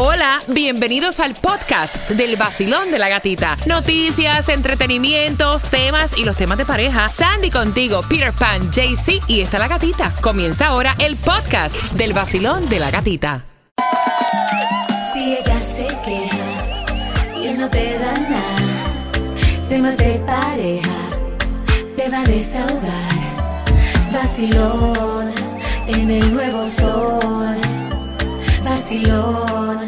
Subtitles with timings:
[0.00, 3.56] Hola, bienvenidos al podcast del vacilón de la gatita.
[3.66, 7.08] Noticias, entretenimientos, temas y los temas de pareja.
[7.08, 10.14] Sandy contigo, Peter Pan, JC y está la gatita.
[10.20, 13.44] Comienza ahora el podcast del vacilón de la gatita.
[15.12, 18.56] Si ella se queja y no te da nada,
[19.68, 20.96] temas de pareja,
[21.96, 24.12] te va a desahogar.
[24.12, 25.32] Vacilón
[25.88, 27.56] en el nuevo sol.
[28.68, 29.87] Vacilón.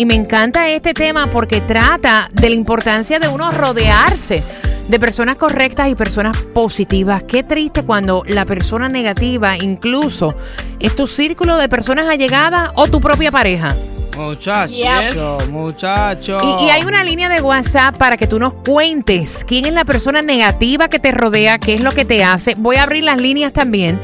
[0.00, 4.42] Y me encanta este tema porque trata de la importancia de uno rodearse
[4.88, 7.22] de personas correctas y personas positivas.
[7.24, 10.34] Qué triste cuando la persona negativa incluso
[10.78, 13.74] es tu círculo de personas allegadas o tu propia pareja.
[14.16, 16.38] Muchacho, muchacho.
[16.44, 19.84] Y, y hay una línea de WhatsApp para que tú nos cuentes quién es la
[19.84, 22.54] persona negativa que te rodea, qué es lo que te hace.
[22.54, 24.00] Voy a abrir las líneas también.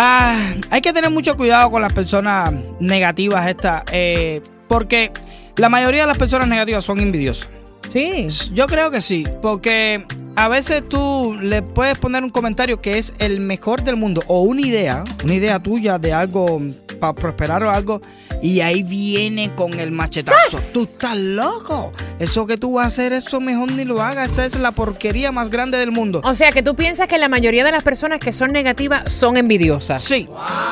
[0.00, 5.10] Ah, hay que tener mucho cuidado con las personas negativas estas, eh, porque
[5.56, 7.48] la mayoría de las personas negativas son envidiosas.
[7.92, 8.28] Sí.
[8.52, 10.04] Yo creo que sí, porque
[10.36, 14.42] a veces tú le puedes poner un comentario que es el mejor del mundo o
[14.42, 16.60] una idea, una idea tuya de algo
[17.00, 18.00] para prosperar o algo,
[18.42, 20.58] y ahí viene con el machetazo.
[20.72, 21.92] Tú estás loco.
[22.18, 24.32] Eso que tú vas a hacer, eso mejor ni lo hagas.
[24.32, 26.20] Esa es la porquería más grande del mundo.
[26.24, 29.36] O sea que tú piensas que la mayoría de las personas que son negativas son
[29.36, 30.02] envidiosas.
[30.02, 30.28] Sí.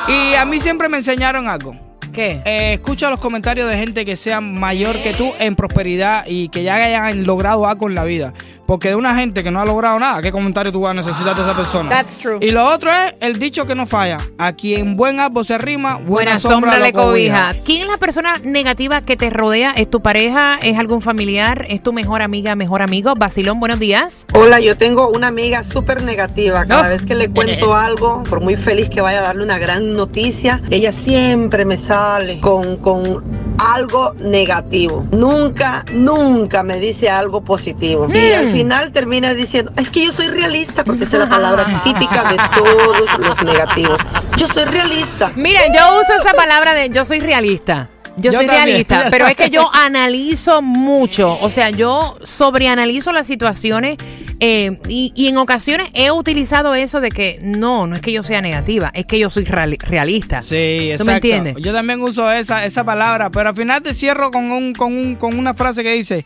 [0.09, 1.77] Y a mí siempre me enseñaron algo.
[2.19, 6.63] Eh, escucha los comentarios de gente que sea mayor que tú en prosperidad y que
[6.63, 8.33] ya hayan logrado algo en la vida.
[8.67, 11.37] Porque de una gente que no ha logrado nada, ¿qué comentario tú vas a necesitar
[11.37, 11.89] de esa persona?
[11.89, 12.39] That's true.
[12.41, 14.17] Y lo otro es el dicho que no falla.
[14.39, 17.55] A quien buen árbol se arrima, buena, Buena sombra le cobija.
[17.65, 19.71] ¿Quién es la persona negativa que te rodea?
[19.71, 20.59] ¿Es tu pareja?
[20.63, 21.65] ¿Es algún familiar?
[21.69, 23.15] ¿Es tu mejor amiga, mejor amigo?
[23.15, 24.27] Basilón, buenos días.
[24.35, 26.65] Hola, yo tengo una amiga súper negativa.
[26.67, 26.89] Cada No.
[26.89, 30.61] vez que le cuento algo, por muy feliz que vaya a darle una gran noticia,
[30.71, 35.07] ella siempre me sale con, con algo negativo.
[35.13, 38.09] Nunca, nunca me dice algo positivo.
[38.13, 41.65] Y al final termina diciendo, es que yo soy realista, porque esa es la palabra
[41.85, 43.99] típica de todos los negativos.
[44.37, 45.33] Yo soy realista.
[45.37, 47.89] Mira, yo uso esa palabra de yo soy realista.
[48.19, 48.65] Yo, Yo soy también.
[48.65, 53.99] realista, pero es que yo analizo mucho, o sea, yo sobreanalizo las situaciones
[54.41, 58.23] eh, y, y en ocasiones he utilizado eso de que no, no es que yo
[58.23, 60.43] sea negativa, es que yo soy reali- realista.
[60.43, 60.99] Sí, exacto.
[60.99, 61.55] ¿Tú me entiendes?
[61.59, 65.15] Yo también uso esa, esa palabra, pero al final te cierro con, un, con, un,
[65.17, 66.25] con una frase que dice,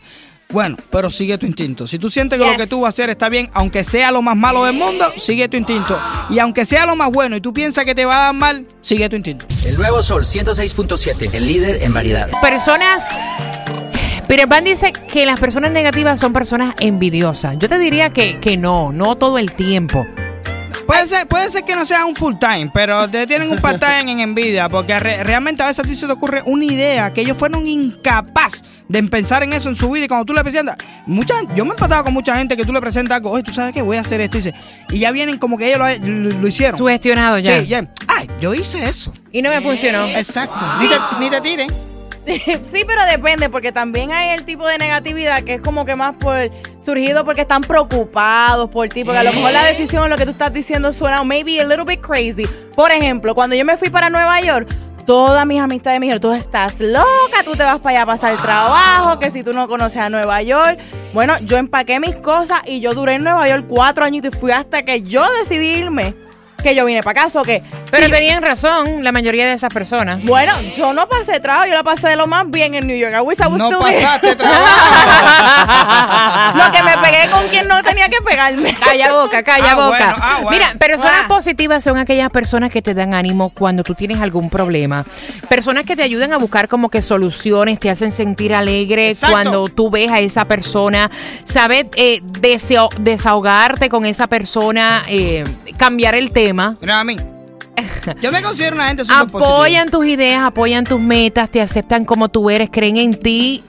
[0.49, 1.87] bueno, pero sigue tu instinto.
[1.87, 4.21] Si tú sientes que lo que tú vas a hacer está bien, aunque sea lo
[4.21, 5.97] más malo del mundo, sigue tu instinto.
[6.29, 8.65] Y aunque sea lo más bueno y tú piensas que te va a dar mal,
[8.81, 9.45] sigue tu instinto.
[9.63, 12.29] El nuevo Sol 106.7, el líder en variedad.
[12.41, 13.03] Personas.
[14.31, 17.57] Peter Pan dice que las personas negativas son personas envidiosas.
[17.59, 20.07] Yo te diría que, que no, no todo el tiempo.
[20.87, 23.81] Puede ser, puede ser que no sea un full time, pero te tienen un part
[23.83, 27.11] time en envidia, porque re- realmente a veces a ti se te ocurre una idea
[27.11, 30.43] que ellos fueron incapaz de pensar en eso en su vida y cuando tú le
[30.43, 33.43] presentas, mucha yo me he empatado con mucha gente que tú le presentas algo, oye,
[33.43, 34.55] tú sabes que voy a hacer esto, y, dice,
[34.91, 36.77] y ya vienen como que ellos lo, lo- lo hicieron.
[36.77, 37.59] Sugestionado ya.
[37.59, 37.85] Sí, ya.
[38.07, 39.11] Ay, yo hice eso.
[39.33, 40.05] Y no me funcionó.
[40.07, 40.65] Exacto.
[40.79, 41.90] Ni te, ni te tiren.
[42.63, 46.15] Sí, pero depende, porque también hay el tipo de negatividad que es como que más
[46.15, 46.49] por
[46.79, 50.31] surgido porque están preocupados por ti, porque a lo mejor la decisión, lo que tú
[50.31, 52.47] estás diciendo suena maybe a little bit crazy.
[52.75, 54.69] Por ejemplo, cuando yo me fui para Nueva York,
[55.05, 58.37] todas mis amistades me dijeron, tú estás loca, tú te vas para allá a pasar
[58.37, 60.79] trabajo, que si tú no conoces a Nueva York.
[61.13, 64.51] Bueno, yo empaqué mis cosas y yo duré en Nueva York cuatro años y fui
[64.51, 66.15] hasta que yo decidí irme,
[66.61, 67.61] que yo vine para acá, o que...
[67.89, 70.23] Pero sí, tenían razón la mayoría de esas personas.
[70.23, 73.13] bueno, yo no pasé trabajo, yo la pasé de lo más bien en New York.
[73.17, 74.01] I wish I was No still there.
[74.05, 74.35] pasaste
[75.31, 76.57] trabajo.
[76.57, 78.73] Lo que me pegué con quien no tenía que pegarme.
[78.75, 79.87] Calla boca, calla Ah, boca.
[79.97, 80.49] bueno, ah, bueno.
[80.51, 81.27] Mira, personas Ah.
[81.27, 85.05] positivas son aquellas personas que te dan ánimo cuando tú tienes algún problema.
[85.49, 89.33] Personas que te ayudan a buscar como que soluciones, te hacen sentir alegre Exacto.
[89.33, 91.09] cuando tú ves a esa persona,
[91.45, 95.43] sabes eh, deseo- desahogarte con esa persona, eh,
[95.77, 96.50] cambiar el tema.
[96.79, 97.17] Mira a mí.
[98.21, 99.55] Yo me considero una gente súper positiva.
[99.55, 103.63] Apoyan tus ideas, apoyan tus metas, te aceptan como tú eres, creen en ti.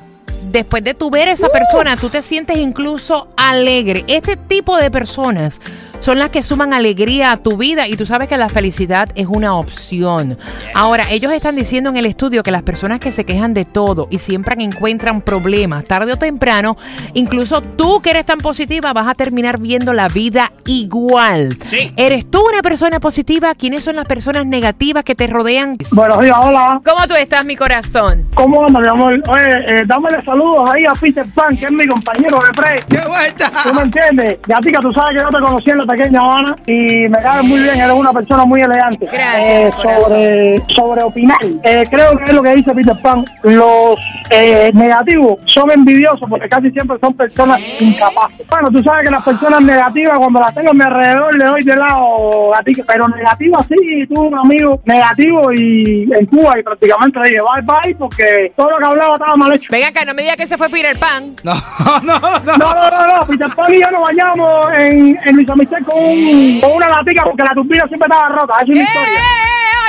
[0.50, 4.04] Después de tu ver a esa persona, tú te sientes incluso alegre.
[4.08, 5.60] Este tipo de personas
[6.02, 9.28] son las que suman alegría a tu vida y tú sabes que la felicidad es
[9.28, 10.37] una opción.
[10.75, 14.08] Ahora, ellos están diciendo en el estudio que las personas que se quejan de todo
[14.10, 16.76] y siempre encuentran problemas, tarde o temprano,
[17.14, 21.56] incluso tú que eres tan positiva vas a terminar viendo la vida igual.
[21.69, 21.93] Sí.
[21.96, 23.55] ¿Eres tú una persona positiva?
[23.55, 25.76] ¿Quiénes son las personas negativas que te rodean?
[25.93, 26.81] Buenos días, hola.
[26.84, 28.26] ¿Cómo tú estás, mi corazón?
[28.34, 29.22] ¿Cómo anda, mi amor?
[29.28, 32.82] Oye, eh, dámele saludos ahí a Peter Pan, que es mi compañero de pre.
[32.88, 33.52] ¡Qué vuelta!
[33.62, 34.38] ¿Tú me entiendes?
[34.48, 37.60] Gatica, tú sabes que yo te conocí en la pequeña Habana y me cae muy
[37.60, 39.06] bien, eres una persona muy elegante.
[39.06, 43.24] Gracias, Eh, sobre, sobre opinar, eh, creo que es lo que dice Peter Pan.
[43.42, 43.96] Los
[44.30, 48.46] eh, negativos son envidiosos porque casi siempre son personas incapaces.
[48.48, 51.62] Bueno, tú sabes que las personas negativas, cuando las tengo a mi alrededor, le doy
[51.64, 56.62] de lado a ti, pero negativo así, tú un amigo negativo y en Cuba y
[56.62, 59.68] prácticamente le dije bye bye porque todo lo que hablaba estaba mal hecho.
[59.70, 61.34] Venga acá, no me digas que se fue Peter Pan.
[61.44, 62.56] No, no, no.
[62.56, 65.99] No, no, no, no, Peter Pan y yo nos bañamos en, en Luis Amistad con,
[65.99, 69.20] un- con una latica porque la turbina siempre estaba rota, es ¡Eh, una eh, historia.
[69.20, 69.25] eh!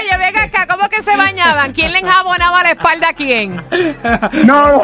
[0.02, 1.72] Oye, venga acá, ¿cómo que se bañaban?
[1.72, 3.56] ¿Quién le enjabonaba la espalda a quién?
[4.46, 4.82] No, no,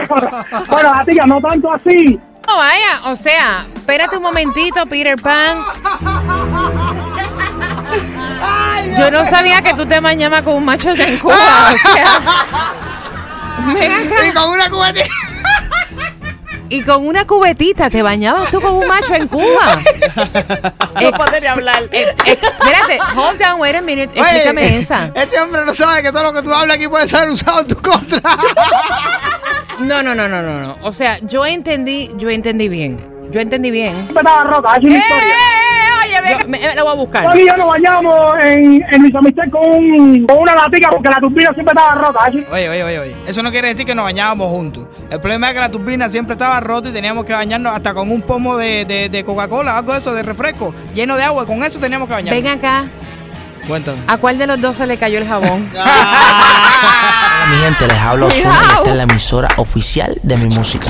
[0.70, 2.20] bueno, latica, no tanto así.
[2.48, 5.60] No, vaya, o sea, espérate un momentito, Peter Pan.
[8.98, 11.36] Yo no sabía que tú te bañabas con un macho de en Cuba.
[11.36, 12.20] O sea,
[13.74, 14.28] ven acá.
[14.28, 15.06] Y con una cubetita.
[16.69, 19.80] Y con una cubetita, ¿te bañabas tú con un macho en Cuba?
[21.01, 21.83] No podría hablar.
[21.92, 25.12] Eh, espérate, hold on, wait a minute, explícame Oye, esa.
[25.16, 27.68] Este hombre no sabe que todo lo que tú hablas aquí puede ser usado en
[27.68, 28.21] tu contra.
[29.80, 30.77] No, no, no, no, no, no.
[30.81, 33.00] O sea, yo entendí, yo entendí bien.
[33.31, 33.94] Yo entendí bien.
[33.94, 35.36] Siempre estaba rota, es una ¡Eh, historia.
[36.30, 36.44] Eh, eh!
[36.46, 37.38] Venga, me, me la voy a buscar.
[37.38, 41.20] Y yo nos bañamos en, en Luis Amistad con, un- con una latica porque la
[41.20, 42.20] turbina siempre estaba rota.
[42.31, 43.16] una- Oye, oye, oye, oye.
[43.28, 44.84] Eso no quiere decir que nos bañábamos juntos.
[45.10, 48.12] El problema es que la turbina siempre estaba rota y teníamos que bañarnos hasta con
[48.12, 51.46] un pomo de, de, de Coca-Cola, algo de eso, de refresco, lleno de agua.
[51.46, 52.44] Con eso teníamos que bañarnos.
[52.44, 52.84] Ven acá.
[53.68, 53.98] Cuéntame.
[54.08, 55.70] ¿A cuál de los dos se le cayó el jabón?
[55.74, 60.90] Hola, mi gente, les hablo Zuna esta es la emisora oficial de mi música.